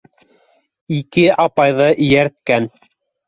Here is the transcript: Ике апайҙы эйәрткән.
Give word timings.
Ике 0.95 1.25
апайҙы 1.45 1.91
эйәрткән. 2.07 2.69